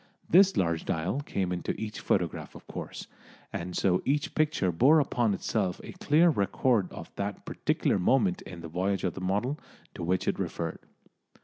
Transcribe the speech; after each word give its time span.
This 0.27 0.57
large 0.57 0.83
dial 0.83 1.19
came 1.21 1.51
into 1.51 1.79
each 1.79 1.99
photograph, 1.99 2.55
of 2.55 2.65
course, 2.65 3.05
and 3.53 3.77
so 3.77 4.01
each 4.03 4.33
picture 4.33 4.71
bore 4.71 4.99
upon 4.99 5.35
itself 5.35 5.79
a 5.83 5.91
clear 5.91 6.29
record 6.31 6.91
of 6.91 7.11
that 7.17 7.45
particular 7.45 7.99
moment 7.99 8.41
in 8.41 8.61
the 8.61 8.67
voyage 8.67 9.03
of 9.03 9.13
the 9.13 9.21
model 9.21 9.59
to 9.93 10.01
which 10.01 10.27
it 10.27 10.39
referred. 10.39 10.79